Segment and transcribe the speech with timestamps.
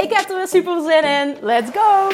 [0.00, 1.36] Ik heb er weer super zin in.
[1.40, 2.08] Let's go!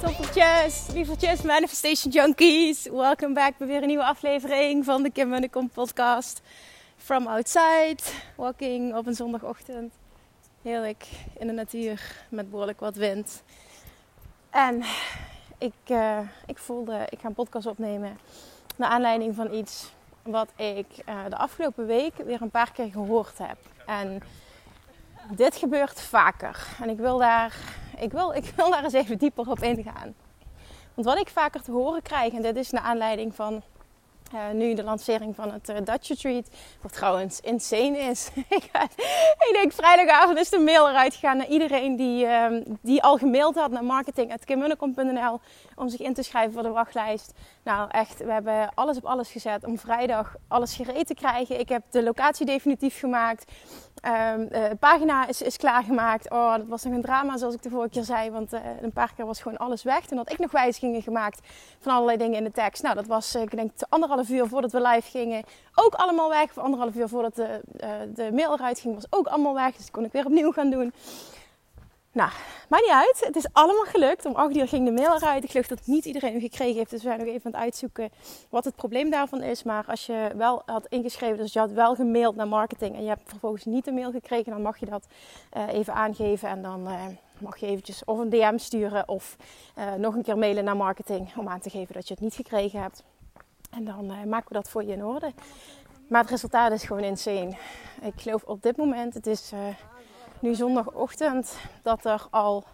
[0.00, 2.86] Toppertjes, lievertjes, Manifestation Junkies.
[2.86, 6.40] Welkom back bij weer een nieuwe aflevering van de Kim Munnekom podcast.
[6.96, 7.98] From outside,
[8.36, 9.94] walking op een zondagochtend.
[10.62, 11.06] Heerlijk
[11.38, 13.42] in de natuur met behoorlijk wat wind.
[14.50, 14.82] En
[15.58, 18.18] ik, uh, ik voelde, ik ga een podcast opnemen
[18.76, 23.38] naar aanleiding van iets wat ik uh, de afgelopen week weer een paar keer gehoord
[23.38, 23.56] heb.
[23.86, 24.22] En
[25.30, 26.66] dit gebeurt vaker.
[26.82, 27.56] En ik wil daar,
[27.98, 30.14] ik wil, ik wil daar eens even dieper op ingaan.
[30.94, 33.62] Want wat ik vaker te horen krijg, en dit is naar aanleiding van
[34.34, 36.48] uh, nu de lancering van het uh, Dutch Retreat.
[36.80, 38.30] Wat trouwens insane is.
[39.48, 42.46] ik denk vrijdagavond is de mail eruit gegaan naar iedereen die, uh,
[42.82, 45.40] die al gemaild had naar marketing.kimmunnekom.nl
[45.74, 47.32] om zich in te schrijven voor de wachtlijst.
[47.64, 51.58] Nou echt, we hebben alles op alles gezet om vrijdag alles gereed te krijgen.
[51.58, 53.52] Ik heb de locatie definitief gemaakt.
[54.06, 56.30] Um, pagina is, is klaargemaakt.
[56.30, 58.30] Oh, dat was nog een drama zoals ik de vorige keer zei.
[58.30, 60.06] Want uh, een paar keer was gewoon alles weg.
[60.06, 61.40] Toen had ik nog wijzigingen gemaakt
[61.80, 62.82] van allerlei dingen in de tekst.
[62.82, 65.44] Nou, dat was ik denk anderhalf uur voordat we live gingen.
[65.74, 66.44] Ook allemaal weg.
[66.44, 67.60] Of anderhalf uur voordat de,
[68.14, 69.72] de mail eruit ging was ook allemaal weg.
[69.72, 70.92] Dus dat kon ik weer opnieuw gaan doen.
[72.12, 72.30] Nou,
[72.68, 73.22] maakt niet uit.
[73.26, 74.26] Het is allemaal gelukt.
[74.26, 75.44] Om 8 uur ging de mail eruit.
[75.44, 76.90] Ik geloof dat niet iedereen hem gekregen heeft.
[76.90, 78.10] Dus we zijn nog even aan het uitzoeken
[78.48, 79.62] wat het probleem daarvan is.
[79.62, 83.08] Maar als je wel had ingeschreven, dus je had wel gemaild naar marketing en je
[83.08, 85.06] hebt vervolgens niet de mail gekregen, dan mag je dat
[85.56, 86.48] uh, even aangeven.
[86.48, 87.00] En dan uh,
[87.38, 89.36] mag je eventjes of een DM sturen of
[89.78, 92.34] uh, nog een keer mailen naar marketing om aan te geven dat je het niet
[92.34, 93.02] gekregen hebt.
[93.70, 95.32] En dan maken we dat voor je in orde.
[96.08, 97.56] Maar het resultaat is gewoon insane.
[98.02, 99.52] Ik geloof op dit moment, het is
[100.44, 102.64] nu zondagochtend dat er al,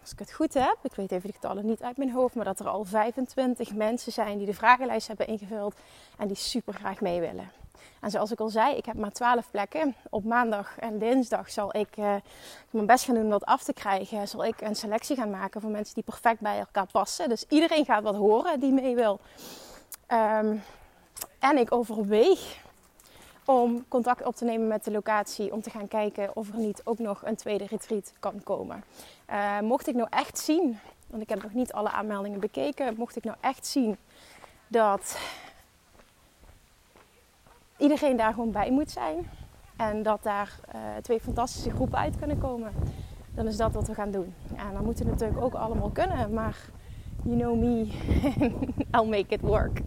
[0.00, 2.44] als ik het goed heb, ik weet even de getallen niet uit mijn hoofd, maar
[2.44, 5.74] dat er al 25 mensen zijn die de vragenlijst hebben ingevuld
[6.18, 7.50] en die super graag mee willen.
[8.00, 9.94] En zoals ik al zei, ik heb maar 12 plekken.
[10.08, 12.14] Op maandag en dinsdag zal ik uh,
[12.70, 14.28] mijn best gaan doen om dat af te krijgen.
[14.28, 17.28] Zal ik een selectie gaan maken voor mensen die perfect bij elkaar passen.
[17.28, 19.20] Dus iedereen gaat wat horen die mee wil.
[20.08, 20.62] Um,
[21.38, 22.58] en ik overweeg
[23.50, 25.52] om contact op te nemen met de locatie.
[25.52, 28.84] Om te gaan kijken of er niet ook nog een tweede retreat kan komen.
[29.30, 32.94] Uh, mocht ik nou echt zien, want ik heb nog niet alle aanmeldingen bekeken.
[32.96, 33.96] Mocht ik nou echt zien
[34.68, 35.18] dat
[37.76, 39.30] iedereen daar gewoon bij moet zijn.
[39.76, 42.72] En dat daar uh, twee fantastische groepen uit kunnen komen.
[43.34, 44.34] Dan is dat wat we gaan doen.
[44.56, 46.32] En dan moeten natuurlijk ook allemaal kunnen.
[46.32, 46.56] Maar
[47.24, 47.92] you know me,
[48.94, 49.80] I'll make it work.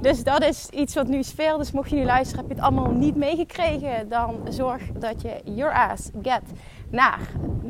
[0.00, 1.58] Dus dat is iets wat nu speelt.
[1.58, 5.40] Dus mocht je nu luisteren, heb je het allemaal niet meegekregen, dan zorg dat je
[5.44, 6.42] your ass get
[6.90, 7.20] naar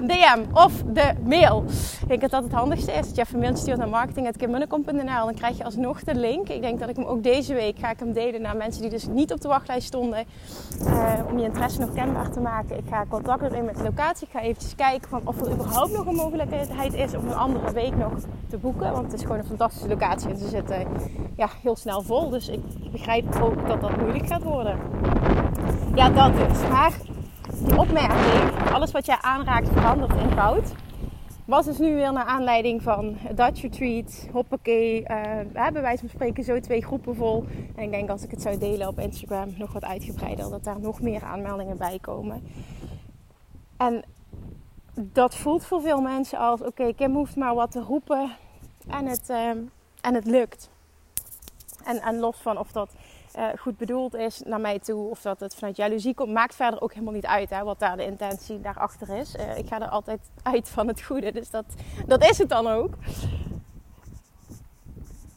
[0.06, 1.65] DM of de mail.
[2.01, 3.06] Ik denk dat dat het handigste is.
[3.06, 5.25] Dat je even een mail stuurt naar marketing.kimmunnekom.nl.
[5.25, 6.49] Dan krijg je alsnog de link.
[6.49, 8.91] Ik denk dat ik hem ook deze week ga ik hem delen naar mensen die
[8.91, 10.25] dus niet op de wachtlijst stonden.
[10.81, 12.77] Uh, om je interesse nog kenbaar te maken.
[12.77, 14.27] Ik ga contact opnemen met de locatie.
[14.27, 17.73] Ik ga eventjes kijken van of er überhaupt nog een mogelijkheid is om een andere
[17.73, 18.12] week nog
[18.49, 18.93] te boeken.
[18.93, 20.31] Want het is gewoon een fantastische locatie.
[20.31, 20.87] En ze zitten
[21.37, 22.29] ja, heel snel vol.
[22.29, 22.61] Dus ik
[22.93, 24.79] begrijp ook dat dat moeilijk gaat worden.
[25.95, 26.69] Ja, dat dus.
[26.69, 26.93] Maar
[27.63, 30.73] opmerking, alles wat jij aanraakt verandert in goud.
[31.45, 35.01] Was dus nu weer naar aanleiding van Dutch Retreat, hoppakee.
[35.01, 35.07] Uh,
[35.53, 37.45] hebben wij van spreken zo twee groepen vol.
[37.77, 40.81] En ik denk als ik het zou delen op Instagram nog wat uitgebreider, dat daar
[40.81, 42.43] nog meer aanmeldingen bij komen.
[43.77, 44.05] En
[44.94, 48.31] dat voelt voor veel mensen als: oké, okay, Kim hoeft maar wat te roepen
[48.88, 49.49] en het, uh,
[50.00, 50.71] en het lukt.
[51.85, 52.91] En, en los van of dat
[53.38, 56.81] uh, goed bedoeld is naar mij toe of dat het vanuit jaloezie komt, maakt verder
[56.81, 59.35] ook helemaal niet uit hè, wat daar de intentie daarachter is.
[59.35, 61.64] Uh, ik ga er altijd uit van het goede, dus dat,
[62.06, 62.94] dat is het dan ook.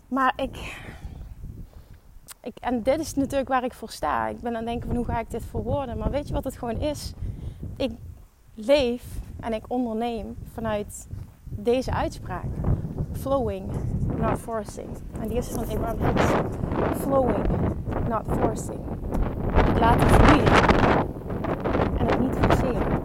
[0.07, 0.57] Maar ik,
[2.41, 4.27] ik, en dit is natuurlijk waar ik voor sta.
[4.27, 5.97] Ik ben aan het denken van hoe ga ik dit verwoorden.
[5.97, 7.13] Maar weet je wat het gewoon is?
[7.77, 7.91] Ik
[8.53, 9.03] leef
[9.39, 11.07] en ik onderneem vanuit
[11.43, 12.45] deze uitspraak.
[13.11, 13.71] Flowing,
[14.17, 14.89] not forcing.
[15.21, 16.31] En die is van Abraham Hicks.
[17.01, 17.47] Flowing,
[18.07, 18.79] not forcing.
[19.51, 20.47] Het laten vloeien
[21.97, 23.01] en het niet forceren.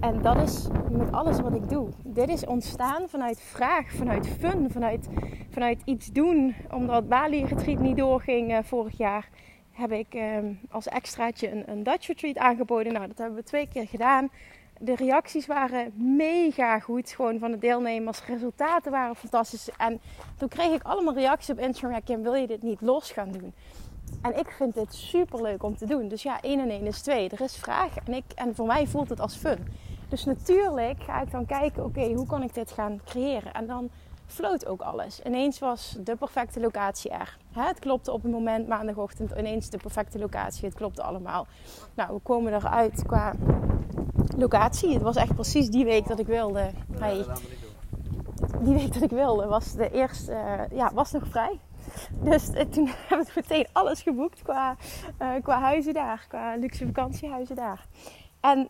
[0.00, 1.88] En dat is met alles wat ik doe.
[2.04, 5.08] Dit is ontstaan vanuit vraag, vanuit fun, vanuit,
[5.50, 6.54] vanuit iets doen.
[6.70, 9.28] Omdat Bali Retreat niet doorging uh, vorig jaar,
[9.72, 10.38] heb ik uh,
[10.70, 12.92] als extraatje een, een Dutch Retreat aangeboden.
[12.92, 14.28] Nou, dat hebben we twee keer gedaan.
[14.80, 18.26] De reacties waren mega goed, gewoon van de deelnemers.
[18.26, 19.68] Resultaten waren fantastisch.
[19.76, 20.00] En
[20.36, 22.02] toen kreeg ik allemaal reacties op Instagram.
[22.04, 23.52] Kim, wil je dit niet los gaan doen?
[24.22, 26.08] En ik vind dit super leuk om te doen.
[26.08, 27.28] Dus ja, 1 en 1 is 2.
[27.28, 27.96] Er is vraag.
[28.04, 29.58] En, ik, en voor mij voelt het als fun.
[30.08, 33.52] Dus natuurlijk ga ik dan kijken, oké, hoe kan ik dit gaan creëren?
[33.52, 33.90] En dan
[34.26, 35.20] floot ook alles.
[35.22, 37.38] Ineens was de perfecte locatie er.
[37.52, 39.32] het klopte op het moment maandagochtend.
[39.38, 40.64] Ineens de perfecte locatie.
[40.64, 41.46] Het klopte allemaal.
[41.94, 43.34] Nou, we komen eruit qua
[44.38, 44.92] locatie.
[44.92, 46.70] Het was echt precies die week dat ik wilde.
[46.98, 47.24] Hey,
[48.60, 51.58] die week dat ik wilde was de eerste, uh, ja, was nog vrij.
[52.10, 54.76] Dus uh, toen hebben we meteen alles geboekt qua,
[55.22, 57.86] uh, qua huizen daar, qua luxe vakantiehuizen daar.
[58.40, 58.68] En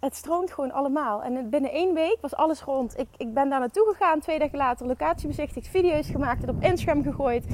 [0.00, 1.22] het stroomt gewoon allemaal.
[1.22, 2.98] En binnen één week was alles rond.
[2.98, 6.62] Ik, ik ben daar naartoe gegaan, twee dagen later, locatie bezichtigd, video's gemaakt, het op
[6.62, 7.44] Instagram gegooid.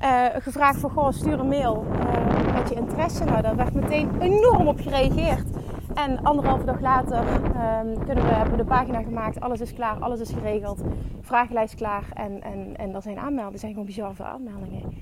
[0.00, 3.24] Uh, gevraagd van, goh, stuur een mail uh, met je interesse.
[3.24, 5.46] Nou, daar werd meteen enorm op gereageerd.
[5.94, 9.40] En anderhalve dag later um, kunnen we, hebben we de pagina gemaakt.
[9.40, 10.80] Alles is klaar, alles is geregeld.
[11.20, 12.04] Vragenlijst klaar.
[12.14, 13.52] En, en, en er zijn aanmeldingen.
[13.52, 14.94] Er zijn gewoon bizar veel aanmeldingen.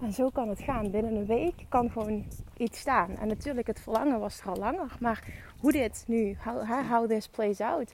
[0.00, 0.90] En zo kan het gaan.
[0.90, 2.24] Binnen een week kan gewoon
[2.56, 3.16] iets staan.
[3.16, 4.96] En natuurlijk, het verlangen was er al langer.
[5.00, 5.24] Maar
[5.60, 7.92] hoe dit nu, how, how this plays out,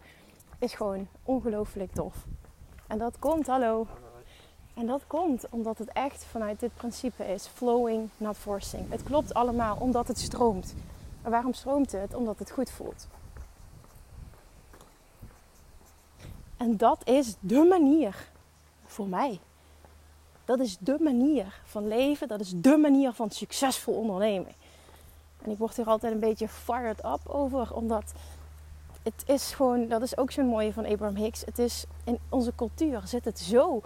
[0.59, 2.27] is gewoon ongelooflijk tof.
[2.87, 3.87] En dat komt, hallo.
[4.75, 8.91] En dat komt omdat het echt vanuit dit principe is: flowing, not forcing.
[8.91, 10.75] Het klopt allemaal omdat het stroomt.
[11.31, 12.15] Waarom stroomt het?
[12.15, 13.09] Omdat het goed voelt.
[16.57, 18.29] En dat is de manier
[18.87, 19.41] voor mij.
[20.45, 22.29] Dat is de manier van leven.
[22.29, 24.53] Dat is de manier van succesvol ondernemen.
[25.43, 28.13] En ik word hier altijd een beetje fired up over, omdat
[29.03, 31.45] het is gewoon, dat is ook zo'n mooie van Abraham Hicks.
[31.45, 33.83] Het is in onze cultuur zit het zo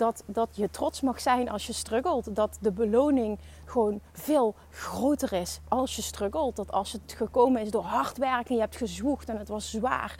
[0.00, 2.34] dat, dat je trots mag zijn als je struggelt.
[2.34, 6.56] Dat de beloning gewoon veel groter is als je struggelt.
[6.56, 9.70] Dat als het gekomen is door hard werken en je hebt gezwoegd en het was
[9.70, 10.18] zwaar,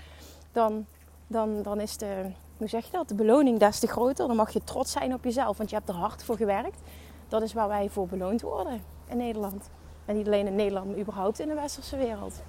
[0.52, 0.86] dan,
[1.26, 4.26] dan, dan is de, hoe zeg je dat, de beloning des te groter.
[4.26, 6.80] Dan mag je trots zijn op jezelf, want je hebt er hard voor gewerkt.
[7.28, 9.70] Dat is waar wij voor beloond worden in Nederland.
[10.04, 12.42] En niet alleen in Nederland, maar überhaupt in de westerse wereld.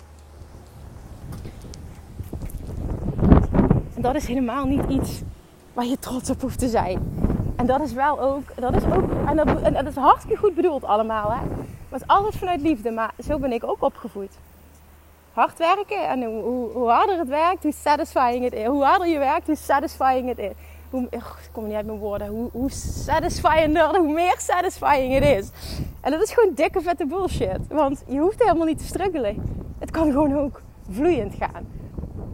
[3.95, 5.21] En dat is helemaal niet iets
[5.73, 6.99] waar je trots op hoeft te zijn.
[7.55, 9.35] En dat is wel ook, dat is ook, en
[9.73, 11.45] dat, is hartstikke goed bedoeld allemaal, hè.
[11.45, 14.37] Maar het is altijd vanuit liefde, maar zo ben ik ook opgevoed.
[15.33, 18.65] Hard werken en hoe, hoe, harder het werkt, hoe satisfying het is.
[18.65, 20.51] Hoe harder je werkt, hoe satisfying het is.
[20.89, 22.27] Hoe, ik kom niet uit mijn woorden.
[22.27, 22.69] Hoe, hoe
[23.97, 25.49] hoe meer satisfying het is.
[26.01, 27.67] En dat is gewoon dikke vette bullshit.
[27.67, 29.63] Want je hoeft helemaal niet te struggelen.
[29.79, 31.67] Het kan gewoon ook vloeiend gaan.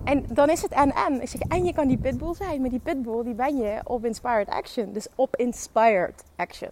[0.07, 1.21] En dan is het en-en.
[1.21, 2.61] Ik zeg, en je kan die pitbull zijn.
[2.61, 4.93] Maar die pitbull, die ben je op inspired action.
[4.93, 6.69] Dus op inspired action.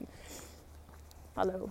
[1.34, 1.70] Hallo.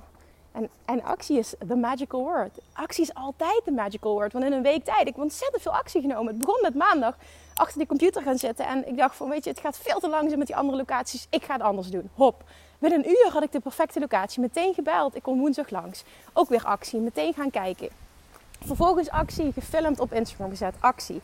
[0.53, 2.59] En, en actie is the magical word.
[2.73, 4.33] Actie is altijd de magical word.
[4.33, 6.27] Want in een week tijd, ik heb ontzettend veel actie genomen.
[6.27, 7.17] Het begon met maandag
[7.55, 8.67] achter de computer gaan zitten.
[8.67, 11.27] En ik dacht van, weet je, het gaat veel te langzaam met die andere locaties.
[11.31, 12.11] Ik ga het anders doen.
[12.15, 12.45] Hop.
[12.79, 14.41] Binnen een uur had ik de perfecte locatie.
[14.41, 15.17] Meteen gebeld.
[15.17, 16.05] Ik kom woensdag langs.
[16.33, 17.01] Ook weer actie.
[17.01, 17.89] Meteen gaan kijken.
[18.65, 19.53] Vervolgens actie.
[19.53, 20.75] Gefilmd op Instagram gezet.
[20.81, 21.21] Actie.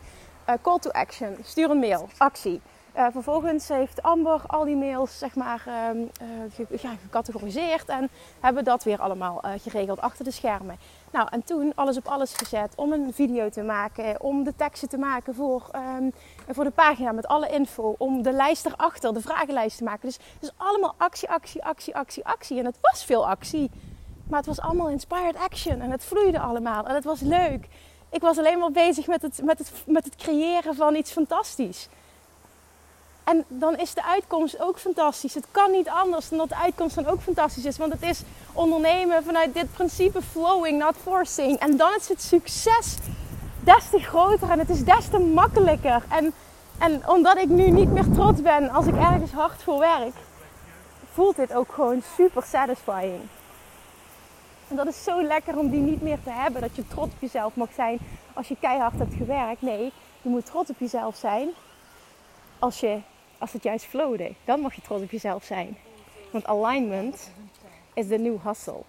[0.49, 1.37] Uh, call to action.
[1.43, 2.07] Stuur een mail.
[2.17, 2.61] Actie.
[2.97, 8.83] Uh, vervolgens heeft Amber al die mails zeg maar, uh, ja, gecategoriseerd en hebben dat
[8.83, 10.77] weer allemaal geregeld achter de schermen.
[11.11, 14.89] Nou, en toen alles op alles gezet om een video te maken, om de teksten
[14.89, 15.69] te maken voor,
[15.99, 16.13] um,
[16.47, 20.07] voor de pagina met alle info, om de lijst erachter, de vragenlijst te maken.
[20.07, 22.59] Dus, dus allemaal actie, actie, actie, actie, actie.
[22.59, 23.71] En het was veel actie,
[24.29, 27.67] maar het was allemaal inspired action en het vloeide allemaal en het was leuk.
[28.11, 31.87] Ik was alleen maar bezig met het, met het, met het creëren van iets fantastisch.
[33.23, 35.33] En dan is de uitkomst ook fantastisch.
[35.33, 37.77] Het kan niet anders dan dat de uitkomst dan ook fantastisch is.
[37.77, 38.21] Want het is
[38.53, 41.59] ondernemen vanuit dit principe flowing, not forcing.
[41.59, 42.97] En dan is het succes
[43.59, 46.03] des te groter en het is des te makkelijker.
[46.09, 46.33] En,
[46.77, 50.15] en omdat ik nu niet meer trots ben als ik ergens hard voor werk,
[51.13, 53.21] voelt dit ook gewoon super satisfying.
[54.71, 56.61] En dat is zo lekker om die niet meer te hebben.
[56.61, 57.99] Dat je trots op jezelf mag zijn
[58.33, 59.61] als je keihard hebt gewerkt.
[59.61, 61.49] Nee, je moet trots op jezelf zijn
[62.59, 62.99] als, je,
[63.37, 64.33] als het juist flowde.
[64.45, 65.77] Dan mag je trots op jezelf zijn.
[66.31, 67.31] Want alignment
[67.93, 68.81] is de new hustle.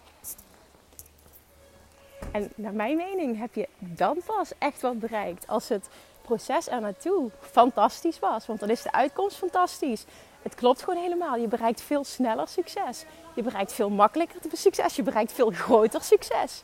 [2.33, 5.47] En naar mijn mening heb je dan pas echt wat bereikt.
[5.47, 5.89] Als het
[6.23, 8.47] proces er naartoe fantastisch was.
[8.47, 10.05] Want dan is de uitkomst fantastisch.
[10.43, 11.37] Het klopt gewoon helemaal.
[11.37, 13.05] Je bereikt veel sneller succes.
[13.35, 14.97] Je bereikt veel makkelijker succes.
[14.97, 16.63] Je bereikt veel groter succes.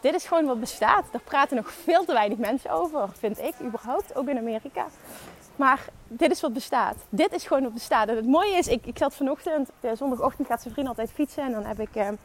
[0.00, 1.04] dit is gewoon wat bestaat.
[1.10, 4.86] Daar praten nog veel te weinig mensen over, vind ik überhaupt, ook in Amerika.
[5.56, 6.96] Maar dit is wat bestaat.
[7.08, 8.08] Dit is gewoon wat bestaat.
[8.08, 11.42] En het mooie is, ik, ik zat vanochtend, zondagochtend gaat zijn vriend altijd fietsen.
[11.42, 12.18] En dan heb ik, um,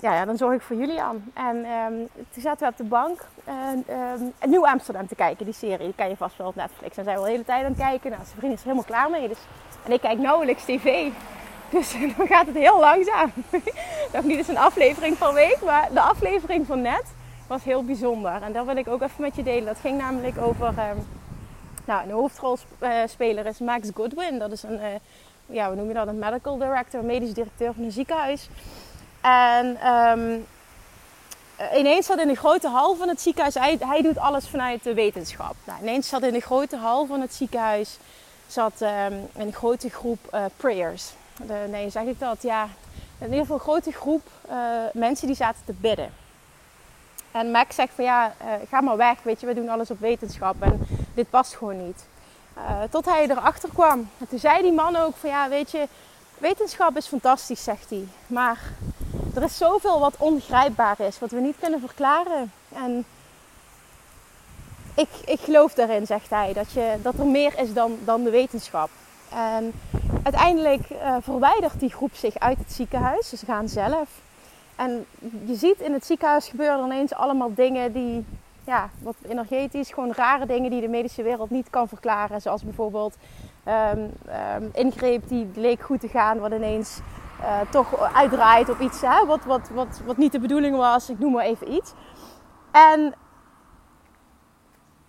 [0.00, 1.22] ja, ja, dan zorg ik voor Julian.
[1.34, 3.84] En um, toen zaten we op de bank en,
[4.46, 5.86] Nieuw Amsterdam te kijken, die serie.
[5.86, 6.96] Die kan je vast wel op Netflix.
[6.96, 8.10] En zijn we de hele tijd aan het kijken.
[8.10, 9.28] Nou, zijn vriend is er helemaal klaar mee.
[9.28, 9.38] Dus,
[9.84, 11.10] en ik kijk nauwelijks tv.
[11.78, 13.32] Dus dan gaat het heel langzaam.
[14.12, 17.04] Nog niet eens een aflevering van week, maar de aflevering van net
[17.46, 18.42] was heel bijzonder.
[18.42, 19.64] En dat wil ik ook even met je delen.
[19.64, 20.74] Dat ging namelijk over
[21.84, 24.38] nou, een hoofdrolspeler is Max Goodwin.
[24.38, 24.86] Dat is een, uh,
[25.46, 26.06] ja, hoe noem je dat?
[26.06, 28.48] Een medical director, medisch directeur van een ziekenhuis.
[29.20, 30.46] En um,
[31.76, 34.94] ineens zat in de grote hal van het ziekenhuis, hij, hij doet alles vanuit de
[34.94, 35.54] wetenschap.
[35.64, 37.98] Nou, ineens zat in de grote hal van het ziekenhuis
[38.46, 41.12] zat, um, een grote groep uh, prayers.
[41.46, 42.42] De, nee, zeg ik dat?
[42.42, 42.68] Ja,
[43.18, 44.56] in ieder geval een grote groep uh,
[44.92, 46.12] mensen die zaten te bidden.
[47.32, 50.00] En Max zegt van ja, uh, ga maar weg, weet je, we doen alles op
[50.00, 52.06] wetenschap en dit past gewoon niet.
[52.90, 54.10] Tot hij erachter kwam.
[54.18, 55.88] En toen zei die man ook van ja, weet je,
[56.38, 58.08] wetenschap is fantastisch, zegt hij.
[58.26, 58.58] Maar
[59.34, 62.52] er is zoveel wat ongrijpbaar is, wat we niet kunnen verklaren.
[62.74, 63.04] En
[64.94, 68.30] ik, ik geloof daarin, zegt hij, dat, je, dat er meer is dan, dan de
[68.30, 68.90] wetenschap.
[69.28, 69.72] En
[70.22, 73.30] uiteindelijk uh, verwijdert die groep zich uit het ziekenhuis.
[73.30, 74.08] Dus ze gaan zelf.
[74.76, 75.06] En
[75.44, 78.26] je ziet in het ziekenhuis gebeuren ineens allemaal dingen die,
[78.64, 82.40] ja, wat energetisch, gewoon rare dingen die de medische wereld niet kan verklaren.
[82.40, 83.16] Zoals bijvoorbeeld
[83.66, 84.12] um,
[84.54, 87.00] um, ingreep die leek goed te gaan, wat ineens
[87.40, 91.10] uh, toch uitdraait op iets hè, wat, wat, wat, wat niet de bedoeling was.
[91.10, 91.92] Ik noem maar even iets.
[92.70, 93.14] En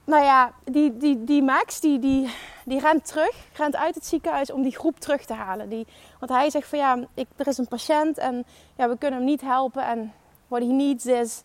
[0.06, 2.30] nou ja, die, die, die Max, die, die,
[2.70, 5.70] die rent terug, rent uit het ziekenhuis om die groep terug te halen.
[5.70, 5.88] Die,
[6.20, 8.46] want hij zegt van ja, ik, er is een patiënt en
[8.76, 9.86] ja, we kunnen hem niet helpen.
[9.86, 10.14] En
[10.48, 11.44] what he needs is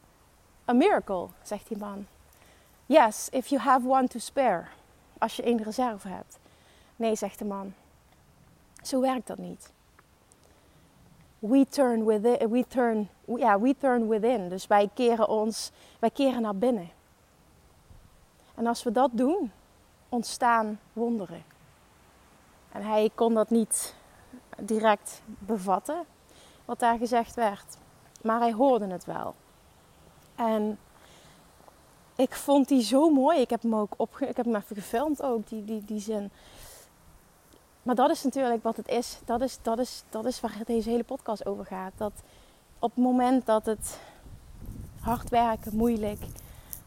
[0.69, 2.07] a miracle, zegt die man.
[2.87, 4.65] Yes, if you have one to spare.
[5.19, 6.39] Als je één reserve hebt.
[6.97, 7.75] Nee, zegt de man.
[8.83, 9.73] Zo werkt dat niet.
[11.39, 14.49] We turn within, we turn, ja, we turn within.
[14.49, 16.91] Dus wij keren ons, wij keren naar binnen.
[18.55, 19.53] En als we dat doen,
[20.15, 21.45] ontstaan wonderen.
[22.73, 23.95] En hij kon dat niet
[24.59, 26.05] direct bevatten,
[26.65, 27.77] wat daar gezegd werd.
[28.23, 29.35] Maar hij hoorde het wel.
[30.35, 30.79] En
[32.17, 33.41] ik vond die zo mooi.
[33.41, 36.31] Ik heb hem ook opge ik heb hem even gefilmd ook, die, die, die zin.
[37.83, 39.19] Maar dat is natuurlijk wat het is.
[39.25, 41.93] Dat is, dat, is, dat is waar deze hele podcast over gaat.
[41.97, 42.13] Dat
[42.79, 43.99] op het moment dat het
[45.01, 46.21] hard werken, moeilijk,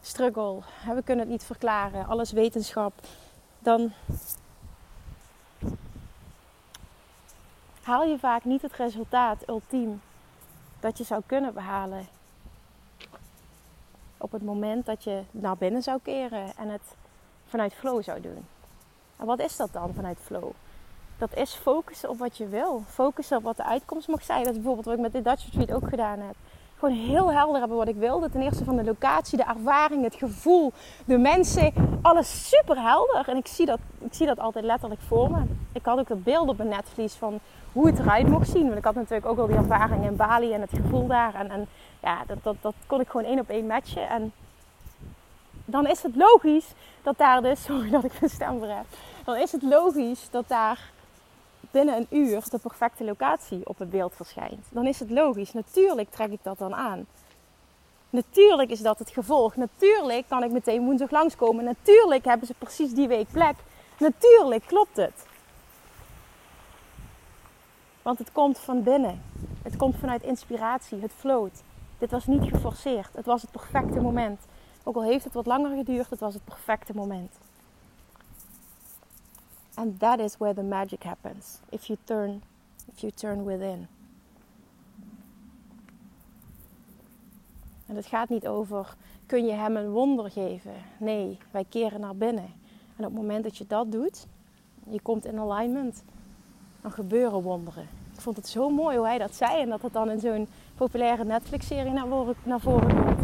[0.02, 0.60] struggle,
[0.94, 2.92] we kunnen het niet verklaren, alles wetenschap,
[3.58, 3.92] dan
[7.82, 10.00] haal je vaak niet het resultaat ultiem
[10.80, 12.06] dat je zou kunnen behalen.
[14.16, 16.82] Op het moment dat je naar binnen zou keren en het
[17.46, 18.46] vanuit flow zou doen.
[19.16, 20.50] En wat is dat dan vanuit flow?
[21.18, 22.82] Dat is focussen op wat je wil.
[22.88, 24.38] Focussen op wat de uitkomst mag zijn.
[24.38, 26.36] Dat is bijvoorbeeld wat ik met de Dutch Retreat ook gedaan heb
[26.78, 28.30] gewoon heel helder hebben wat ik wilde.
[28.30, 30.72] Ten eerste van de locatie, de ervaring, het gevoel,
[31.04, 31.72] de mensen.
[32.02, 33.28] Alles super helder.
[33.28, 35.42] En ik zie dat, ik zie dat altijd letterlijk voor me.
[35.72, 37.38] Ik had ook dat beeld op mijn netvlies van
[37.72, 38.64] hoe het eruit mocht zien.
[38.64, 41.34] Want ik had natuurlijk ook al die ervaring in Bali en het gevoel daar.
[41.34, 41.66] En, en
[42.02, 44.08] ja, dat, dat, dat kon ik gewoon één op één matchen.
[44.08, 44.32] En
[45.64, 47.62] dan is het logisch dat daar dus...
[47.64, 48.84] Sorry dat ik mijn stem heb.
[49.24, 50.90] Dan is het logisch dat daar
[51.70, 54.66] binnen een uur de perfecte locatie op het beeld verschijnt.
[54.70, 55.52] Dan is het logisch.
[55.52, 57.06] Natuurlijk trek ik dat dan aan.
[58.10, 59.56] Natuurlijk is dat het gevolg.
[59.56, 61.64] Natuurlijk kan ik meteen woensdag langskomen.
[61.64, 63.54] Natuurlijk hebben ze precies die week plek.
[63.98, 65.26] Natuurlijk klopt het.
[68.02, 69.22] Want het komt van binnen.
[69.62, 71.00] Het komt vanuit inspiratie.
[71.00, 71.62] Het floot.
[71.98, 73.08] Dit was niet geforceerd.
[73.12, 74.40] Het was het perfecte moment.
[74.88, 77.38] Ook al heeft het wat langer geduurd, het was het perfecte moment.
[79.78, 81.60] And that is where the magic happens.
[81.70, 82.42] If you turn,
[82.92, 83.86] if you turn within.
[87.86, 88.94] En het gaat niet over,
[89.26, 90.72] kun je hem een wonder geven?
[90.98, 92.44] Nee, wij keren naar binnen.
[92.96, 94.26] En op het moment dat je dat doet,
[94.88, 96.02] je komt in alignment,
[96.80, 97.88] dan gebeuren wonderen.
[98.14, 100.48] Ik vond het zo mooi hoe hij dat zei en dat het dan in zo'n
[100.76, 103.20] populaire Netflix-serie naar voren, komt.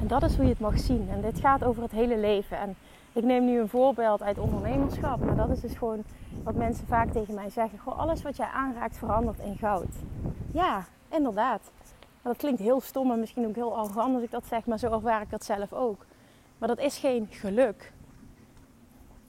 [0.00, 1.08] En dat is hoe je het mag zien.
[1.08, 2.58] En dit gaat over het hele leven.
[2.58, 2.76] En
[3.12, 6.02] ik neem nu een voorbeeld uit ondernemerschap, maar dat is dus gewoon
[6.42, 7.78] wat mensen vaak tegen mij zeggen.
[7.78, 9.94] Gewoon alles wat jij aanraakt verandert in goud.
[10.52, 11.70] Ja, inderdaad.
[12.22, 14.92] Dat klinkt heel stom en misschien ook heel arrogant als ik dat zeg, maar zo
[14.92, 16.06] ervaar ik dat zelf ook.
[16.58, 17.92] Maar dat is geen geluk.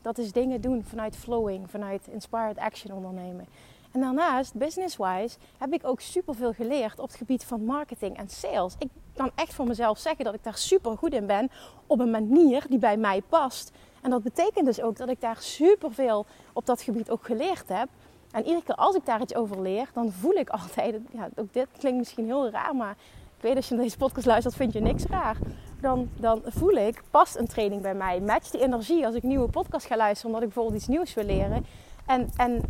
[0.02, 3.46] Dat is dingen doen vanuit flowing, vanuit inspired action ondernemen.
[3.92, 8.76] En daarnaast, business-wise, heb ik ook superveel geleerd op het gebied van marketing en sales.
[8.80, 11.52] Ik kan echt voor mezelf zeggen dat ik daar super goed in ben
[11.88, 13.72] op een manier die bij mij past.
[14.02, 17.88] En dat betekent dus ook dat ik daar superveel op dat gebied ook geleerd heb.
[18.32, 21.54] En iedere keer als ik daar iets over leer, dan voel ik altijd, ja, ook
[21.54, 22.96] dit klinkt misschien heel raar, maar
[23.38, 25.38] ik weet als je naar deze podcast luistert, vind je niks raar.
[25.82, 28.20] Dan, dan voel ik, past een training bij mij?
[28.20, 31.24] Match die energie als ik nieuwe podcast ga luisteren, omdat ik bijvoorbeeld iets nieuws wil
[31.24, 31.66] leren.
[32.06, 32.62] En, en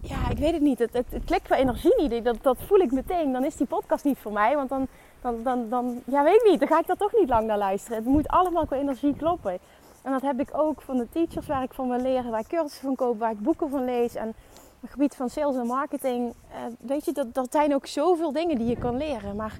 [0.00, 0.78] ja, ik weet het niet.
[0.78, 2.24] Het, het, het klikt qua energie niet.
[2.24, 3.32] Dat, dat voel ik meteen.
[3.32, 4.56] Dan is die podcast niet voor mij.
[4.56, 4.88] Want dan,
[5.32, 6.58] dan, dan, ja, weet ik niet.
[6.58, 7.96] Dan ga ik daar toch niet lang naar luisteren.
[7.98, 9.58] Het moet allemaal qua energie kloppen.
[10.02, 12.46] En dat heb ik ook van de teachers waar ik van wil leren, waar ik
[12.46, 14.14] cursussen van koop, waar ik boeken van lees.
[14.14, 14.34] En
[14.80, 16.34] het gebied van sales en marketing.
[16.50, 19.36] Eh, weet je, dat, dat zijn ook zoveel dingen die je kan leren.
[19.36, 19.58] Maar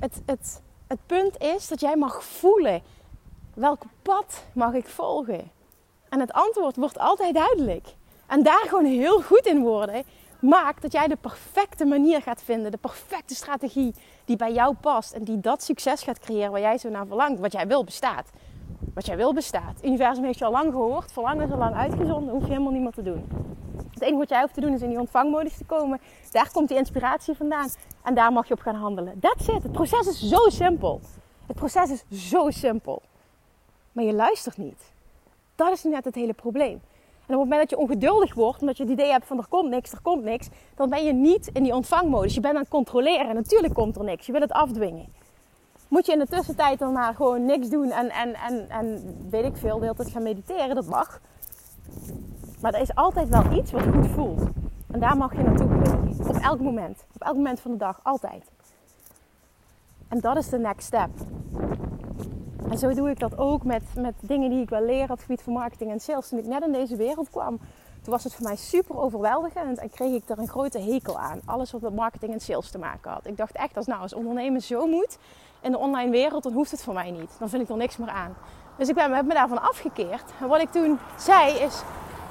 [0.00, 2.82] het, het, het punt is dat jij mag voelen.
[3.54, 5.50] Welk pad mag ik volgen?
[6.08, 7.94] En het antwoord wordt altijd duidelijk.
[8.26, 10.04] En daar gewoon heel goed in worden,
[10.40, 13.94] maakt dat jij de perfecte manier gaat vinden, de perfecte strategie
[14.26, 17.40] die bij jou past en die dat succes gaat creëren waar jij zo naar verlangt,
[17.40, 18.30] wat jij wil bestaat.
[18.94, 19.84] Wat jij wil bestaat.
[19.84, 22.82] Universum heeft je al lang gehoord, verlangen is al lang uitgezonden, hoef je helemaal niet
[22.82, 23.28] meer te doen.
[23.90, 26.00] Het enige wat jij hoeft te doen is in die ontvangmodus te komen.
[26.30, 27.68] Daar komt die inspiratie vandaan
[28.02, 29.20] en daar mag je op gaan handelen.
[29.20, 29.62] That's it.
[29.62, 31.00] Het proces is zo simpel.
[31.46, 33.02] Het proces is zo simpel.
[33.92, 34.92] Maar je luistert niet.
[35.54, 36.80] Dat is net het hele probleem.
[37.26, 39.46] En op het moment dat je ongeduldig wordt, omdat je het idee hebt van er
[39.48, 42.34] komt niks, er komt niks, dan ben je niet in die ontvangmodus.
[42.34, 44.26] Je bent aan het controleren en natuurlijk komt er niks.
[44.26, 45.06] Je wil het afdwingen.
[45.88, 49.44] Moet je in de tussentijd dan maar gewoon niks doen en, en, en, en weet
[49.44, 51.20] ik veel, de hele tijd gaan mediteren, dat mag.
[52.60, 54.42] Maar er is altijd wel iets wat goed voelt.
[54.90, 56.28] En daar mag je naartoe bewegen.
[56.28, 57.04] Op elk moment.
[57.14, 58.00] Op elk moment van de dag.
[58.02, 58.50] Altijd.
[60.08, 61.10] En dat is de next step.
[62.70, 65.20] En zo doe ik dat ook met, met dingen die ik wil leren op het
[65.20, 66.28] gebied van marketing en sales.
[66.28, 67.58] Toen ik net in deze wereld kwam,
[68.02, 71.40] toen was het voor mij super overweldigend en kreeg ik er een grote hekel aan.
[71.44, 73.26] Alles wat met marketing en sales te maken had.
[73.26, 75.18] Ik dacht echt, als nou als ondernemen zo moet
[75.60, 77.30] in de online wereld, dan hoeft het voor mij niet.
[77.38, 78.34] Dan vind ik er niks meer aan.
[78.76, 80.24] Dus ik ben, heb me daarvan afgekeerd.
[80.40, 81.82] En wat ik toen zei is,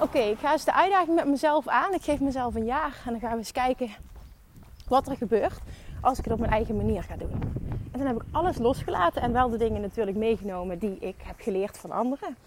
[0.02, 1.94] oké, ik ga eens de uitdaging met mezelf aan.
[1.94, 3.90] Ik geef mezelf een jaar en dan gaan we eens kijken
[4.88, 5.60] wat er gebeurt
[6.06, 7.32] als ik het op mijn eigen manier ga doen.
[7.92, 11.36] En dan heb ik alles losgelaten en wel de dingen natuurlijk meegenomen die ik heb
[11.38, 12.38] geleerd van anderen.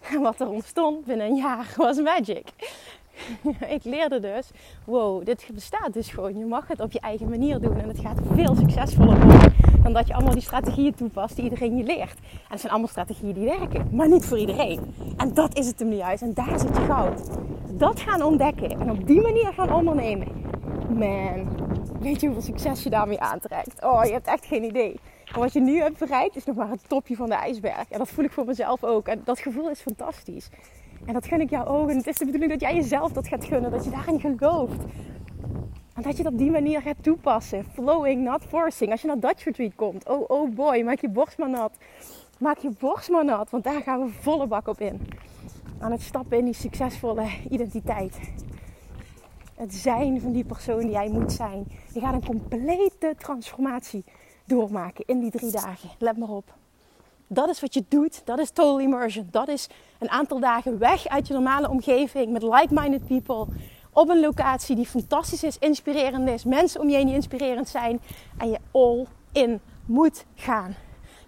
[0.00, 2.48] En wat er ontstond binnen een jaar was magic.
[3.76, 4.50] ik leerde dus,
[4.84, 6.38] wow, dit bestaat dus gewoon.
[6.38, 9.92] Je mag het op je eigen manier doen en het gaat veel succesvoller worden dan
[9.92, 12.18] dat je allemaal die strategieën toepast die iedereen je leert.
[12.18, 14.94] En het zijn allemaal strategieën die werken, maar niet voor iedereen.
[15.16, 17.30] En dat is het hem nu juist en daar zit je goud.
[17.72, 20.26] Dat gaan ontdekken en op die manier gaan ondernemen.
[20.88, 21.48] Man,
[22.00, 23.84] weet je hoeveel succes je daarmee aantrekt?
[23.84, 25.00] Oh, je hebt echt geen idee.
[25.30, 27.90] Maar wat je nu hebt bereikt is nog maar het topje van de ijsberg.
[27.90, 29.08] En dat voel ik voor mezelf ook.
[29.08, 30.48] En dat gevoel is fantastisch.
[31.04, 31.88] En dat gun ik jou ook.
[31.88, 33.70] En het is de bedoeling dat jij jezelf dat gaat gunnen.
[33.70, 34.82] Dat je daarin gelooft.
[35.94, 37.64] En dat je het op die manier gaat toepassen.
[37.72, 38.90] Flowing, not forcing.
[38.90, 40.08] Als je naar Dutch Retreat komt.
[40.08, 41.72] Oh, oh boy, maak je borst maar nat.
[42.38, 43.50] Maak je borst maar nat.
[43.50, 45.00] Want daar gaan we volle bak op in.
[45.78, 48.18] Aan het stappen in die succesvolle identiteit
[49.58, 51.66] het zijn van die persoon die jij moet zijn.
[51.94, 54.04] Je gaat een complete transformatie
[54.44, 55.90] doormaken in die drie dagen.
[55.98, 56.54] Let maar op.
[57.26, 58.22] Dat is wat je doet.
[58.24, 59.28] Dat is total immersion.
[59.30, 59.68] Dat is
[59.98, 63.46] een aantal dagen weg uit je normale omgeving met like-minded people.
[63.92, 66.44] Op een locatie die fantastisch is, inspirerend is.
[66.44, 68.00] Mensen om je heen die inspirerend zijn.
[68.38, 70.74] En je all in moet gaan.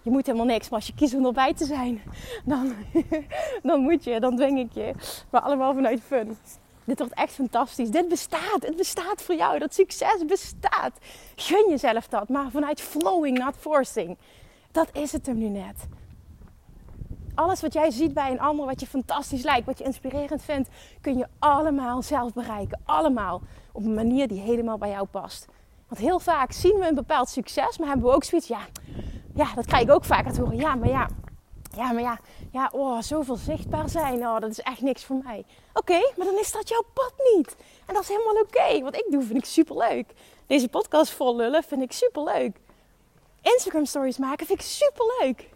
[0.01, 2.01] Je moet helemaal niks, maar als je kiest om erbij te zijn,
[2.45, 2.73] dan,
[3.63, 4.93] dan moet je, dan dwing ik je.
[5.29, 6.37] Maar allemaal vanuit fun.
[6.83, 7.89] Dit wordt echt fantastisch.
[7.89, 8.61] Dit bestaat.
[8.65, 9.59] Het bestaat voor jou.
[9.59, 10.91] Dat succes bestaat.
[11.35, 12.29] Gun jezelf dat.
[12.29, 14.17] Maar vanuit flowing, not forcing.
[14.71, 15.87] Dat is het hem nu net.
[17.35, 20.69] Alles wat jij ziet bij een ander, wat je fantastisch lijkt, wat je inspirerend vindt,
[21.01, 22.81] kun je allemaal zelf bereiken.
[22.85, 23.41] Allemaal
[23.71, 25.47] op een manier die helemaal bij jou past.
[25.87, 28.59] Want heel vaak zien we een bepaald succes, maar hebben we ook zoiets, ja,
[29.33, 30.57] ja dat krijg ik ook vaak te horen.
[30.57, 31.07] Ja, maar ja,
[31.75, 32.19] ja, maar ja,
[32.51, 35.45] ja, oh, zoveel zichtbaar zijn, oh, dat is echt niks voor mij.
[35.73, 37.55] Oké, maar dan is dat jouw pad niet.
[37.85, 38.83] En dat is helemaal oké.
[38.83, 40.13] Wat ik doe, vind ik super leuk.
[40.47, 42.57] Deze podcast vol lullen vind ik super leuk.
[43.41, 45.49] Instagram stories maken vind ik super leuk.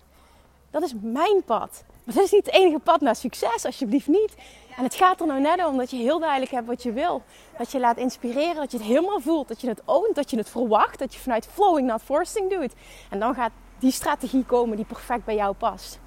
[0.71, 1.84] Dat is mijn pad.
[2.04, 4.36] Maar dat is niet het enige pad naar succes, alsjeblieft niet.
[4.78, 7.21] En het gaat er nou net om dat je heel duidelijk hebt wat je wil.
[7.58, 9.47] Dat je laat inspireren, dat je het helemaal voelt.
[9.47, 10.99] Dat je het oont, dat je het verwacht.
[10.99, 12.73] Dat je vanuit flowing, not forcing doet.
[13.10, 15.99] En dan gaat die strategie komen die perfect bij jou past.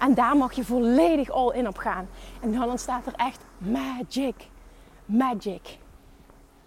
[0.00, 2.08] En daar mag je volledig all in op gaan.
[2.40, 4.34] En dan ontstaat er echt magic.
[5.04, 5.78] Magic.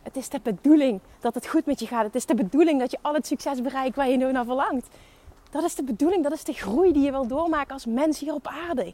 [0.02, 2.04] Het is de bedoeling dat het goed met je gaat.
[2.04, 4.88] Het is de bedoeling dat je al het succes bereikt waar je nu naar verlangt.
[5.50, 8.34] Dat is de bedoeling, dat is de groei die je wil doormaken als mens hier
[8.34, 8.94] op aarde.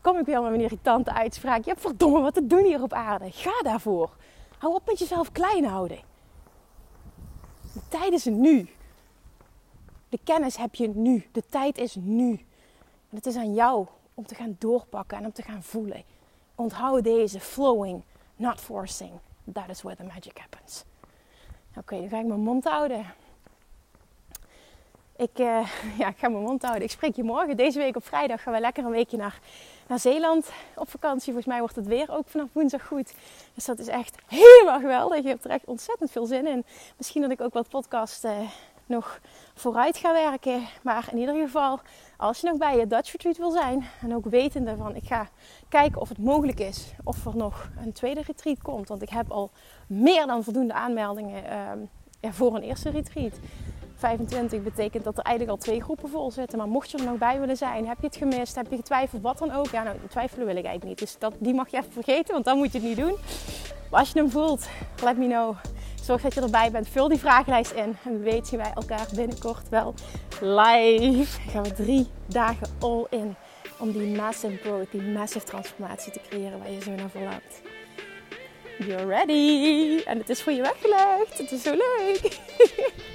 [0.00, 1.64] Kom ik weer met een irritante uitspraak.
[1.64, 3.30] Je hebt verdomme wat te doen hier op aarde.
[3.30, 4.10] Ga daarvoor.
[4.58, 5.98] Hou op met jezelf klein houden.
[7.72, 8.68] De tijd is nu.
[10.08, 11.26] De kennis heb je nu.
[11.32, 12.40] De tijd is nu.
[13.14, 16.02] Het is aan jou om te gaan doorpakken en om te gaan voelen.
[16.54, 18.02] Onthoud deze flowing,
[18.36, 19.10] not forcing.
[19.52, 20.84] That is where the magic happens.
[21.76, 23.06] Oké, dan ga ik mijn mond houden.
[25.16, 26.82] Ik, uh, ja, ik ga mijn mond houden.
[26.82, 27.56] Ik spreek je morgen.
[27.56, 29.40] Deze week op vrijdag gaan we lekker een weekje naar,
[29.86, 31.24] naar Zeeland op vakantie.
[31.24, 33.14] Volgens mij wordt het weer ook vanaf woensdag goed.
[33.54, 35.22] Dus dat is echt helemaal geweldig.
[35.22, 36.64] Je hebt er echt ontzettend veel zin in.
[36.96, 38.38] Misschien dat ik ook wat podcast uh,
[38.86, 39.20] nog
[39.54, 40.66] vooruit ga werken.
[40.82, 41.80] Maar in ieder geval,
[42.16, 43.84] als je nog bij je Dutch Retreat wil zijn.
[44.00, 45.28] En ook wetende van, ik ga
[45.68, 46.94] kijken of het mogelijk is.
[47.04, 48.88] Of er nog een tweede retreat komt.
[48.88, 49.50] Want ik heb al
[49.86, 51.44] meer dan voldoende aanmeldingen
[52.20, 53.32] uh, voor een eerste retreat.
[54.04, 56.58] 25 betekent dat er eigenlijk al twee groepen vol zitten.
[56.58, 59.22] Maar mocht je er nog bij willen zijn, heb je het gemist, heb je getwijfeld,
[59.22, 59.66] wat dan ook.
[59.66, 61.08] Ja, nou, twijfelen wil ik eigenlijk niet.
[61.08, 63.16] Dus dat, die mag je even vergeten, want dan moet je het niet doen.
[63.90, 64.68] Maar als je hem voelt,
[65.02, 65.56] let me know.
[66.02, 66.88] Zorg dat je erbij bent.
[66.88, 67.96] Vul die vragenlijst in.
[68.04, 69.94] En weet zien wij elkaar binnenkort wel
[70.40, 71.38] live.
[71.44, 73.34] Dan gaan we drie dagen all in.
[73.78, 77.60] Om die massive growth, die massive transformatie te creëren waar je zo naar verlangt.
[78.78, 80.02] You're ready.
[80.04, 81.38] En het is voor je weggelegd.
[81.38, 82.38] Het is zo leuk.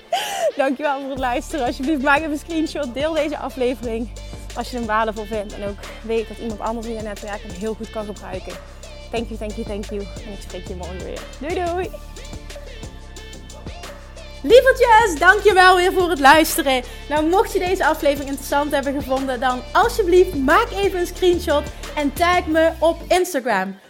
[0.56, 1.66] Dankjewel voor het luisteren.
[1.66, 2.94] Alsjeblieft maak even een screenshot.
[2.94, 4.10] Deel deze aflevering
[4.56, 5.54] als je hem waardevol vindt.
[5.54, 8.54] En ook weet dat iemand anders in je netwerk hem heel goed kan gebruiken.
[9.12, 10.00] Thank you, thank you, thank you.
[10.00, 11.22] En ik spreek je morgen weer.
[11.40, 11.90] Doei doei.
[14.44, 16.84] Lievertjes, dankjewel weer voor het luisteren.
[17.10, 21.64] Nou, mocht je deze aflevering interessant hebben gevonden, dan alsjeblieft maak even een screenshot
[21.96, 23.76] en tag me op Instagram.